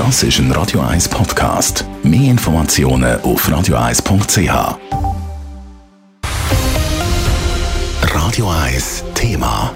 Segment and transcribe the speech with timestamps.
[0.00, 1.84] Das ist ein Radio 1 Podcast.
[2.02, 4.78] Mehr Informationen auf radio1.ch.
[8.14, 9.74] Radio 1 Thema.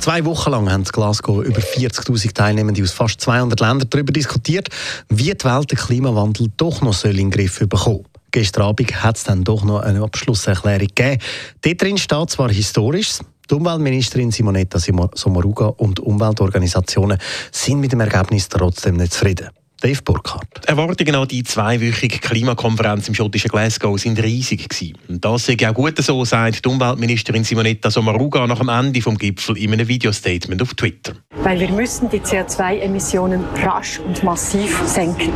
[0.00, 4.70] Zwei Wochen lang haben in Glasgow über 40.000 Teilnehmende aus fast 200 Ländern darüber diskutiert,
[5.08, 9.16] wie die Welt den Klimawandel doch noch soll in den Griff bekommen Gestern Abend hat
[9.18, 11.22] es dann doch noch eine Abschlusserklärung gegeben.
[11.62, 13.20] Dort drin steht zwar Historisches,
[13.50, 17.18] die Umweltministerin Simonetta Sommaruga und Umweltorganisationen
[17.52, 19.50] sind mit dem Ergebnis trotzdem nicht zufrieden.
[19.80, 20.66] Dave Burkhardt.
[20.66, 24.96] Erwartungen an die zweiwöchige Klimakonferenz im schottischen Glasgow sind riesig gewesen.
[25.06, 29.18] Und das sei auch gut so, sagt die Umweltministerin Simonetta Sommaruga nach dem Ende vom
[29.18, 31.12] Gipfel in einem Videostatement auf Twitter.
[31.42, 35.32] Weil wir müssen die CO2-Emissionen rasch und massiv senken.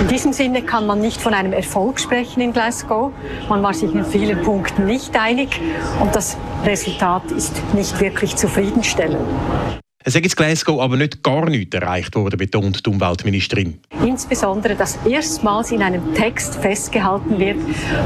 [0.00, 3.12] In diesem Sinne kann man nicht von einem Erfolg sprechen in Glasgow.
[3.48, 5.60] Man war sich in vielen Punkten nicht einig
[6.00, 9.26] und das Resultat ist nicht wirklich zufriedenstellend.
[10.02, 13.80] Es ist Glasgow aber nicht gar nichts erreicht worden, betont die Umweltministerin.
[14.02, 17.58] Insbesondere, dass erstmals in einem Text festgehalten wird,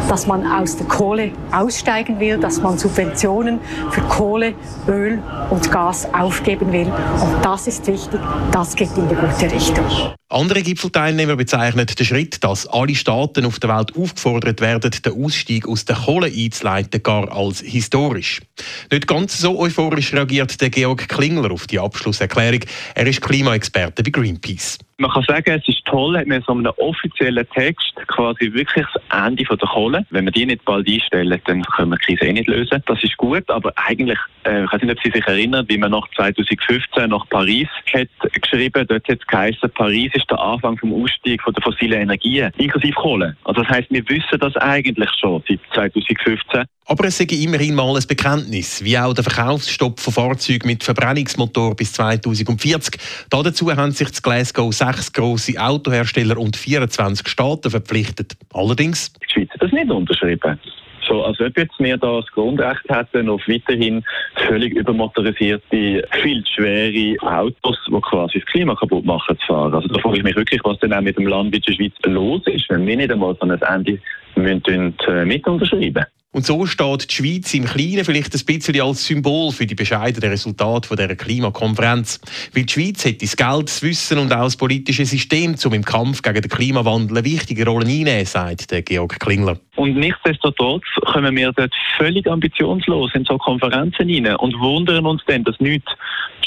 [0.09, 3.61] dass man aus der Kohle aussteigen will, dass man Subventionen
[3.93, 4.55] für Kohle,
[4.89, 6.87] Öl und Gas aufgeben will.
[7.23, 8.19] Und das ist wichtig,
[8.51, 9.87] das geht in die gute Richtung.
[10.35, 15.69] Andere Gipfelteilnehmer bezeichnen den Schritt, dass alle Staaten auf der Welt aufgefordert werden, den Ausstieg
[15.69, 18.43] aus der Kohle einzuleiten, gar als historisch.
[18.91, 22.63] Nicht ganz so euphorisch reagiert der Georg Klingler auf die Abschlusserklärung.
[22.97, 24.79] Er ist Klimaexperte bei Greenpeace.
[24.99, 29.27] Man kann sagen, es ist toll, hat man so einen offiziellen Text quasi wirklich das
[29.27, 30.07] Ende der Kohle.
[30.11, 32.81] Wenn wir die nicht bald einstellen, dann können wir die Krise eh nicht lösen.
[32.87, 35.91] Das ist gut, aber eigentlich, äh, ich weiß nicht, ob Sie sich erinnern, wie man
[35.91, 38.09] nach 2015 nach Paris hat
[38.41, 42.53] geschrieben, dort hat es geheißen, Paris ist der Anfang vom Ausstieg von der fossilen Energien,
[42.57, 43.37] inklusive Kohle.
[43.45, 46.65] Also das heißt, wir wissen das eigentlich schon seit 2015.
[46.87, 51.75] Aber es sei immerhin mal ein Bekenntnis, wie auch der Verkaufsstopp von Fahrzeugen mit Verbrennungsmotor
[51.75, 53.01] bis 2040.
[53.31, 58.37] Dazu haben sich das Glasgow sechs grosse Autohersteller und 24 Staaten verpflichtet.
[58.53, 59.13] Allerdings...
[59.15, 60.59] Die Schweiz hat das nicht unterschrieben.
[61.07, 64.03] So, als ob jetzt wir da das Grundrecht hätten auf weiterhin
[64.49, 69.75] völlig übermotorisierte, viel schwere Autos, die quasi das Klima kaputt machen, zu fahren.
[69.75, 71.93] Also da frage ich mich wirklich, was denn auch mit dem Land wie der Schweiz
[72.07, 73.99] los ist, wenn wir nicht einmal so ein Ende
[74.37, 79.53] äh, mit unterschreiben und so steht die Schweiz im Kleinen vielleicht ein bisschen als Symbol
[79.53, 82.21] für die bescheidenen Resultate dieser Klimakonferenz.
[82.53, 85.85] Weil die Schweiz hat das Geld, das Wissen und auch das politische System, um im
[85.85, 89.59] Kampf gegen den Klimawandel eine wichtige Rolle einzunehmen, sagt der Georg Klingler.
[89.77, 95.45] Und nichtsdestotrotz kommen wir dort völlig ambitionslos in so Konferenzen rein und wundern uns dann,
[95.45, 95.93] dass nichts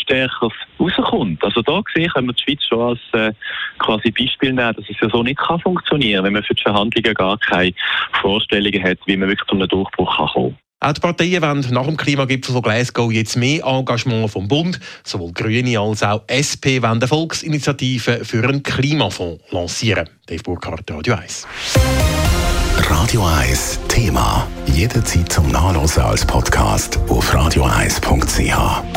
[0.08, 0.50] stärker
[0.80, 1.44] rauskommt.
[1.44, 3.34] Also da gesehen können wir die Schweiz schon als äh,
[3.80, 7.14] quasi Beispiel nehmen, dass es ja so nicht kann funktionieren, wenn man für die Verhandlungen
[7.14, 7.74] gar keine
[8.22, 11.88] Vorstellungen hat, wie man wirklich zu einem Durchbruch kann kommen auch die Parteien wollen nach
[11.88, 14.80] dem Klimagipfel von Glasgow jetzt mehr Engagement vom Bund.
[15.04, 20.08] Sowohl Grüne als auch SP wollen eine Volksinitiative für einen Klimafonds lancieren.
[20.28, 21.48] Dave Burkhardt, Radio 1.
[22.78, 24.48] Radio 1 Thema.
[24.68, 28.97] Jederzeit zum Nachlesen als Podcast auf radio1.ch.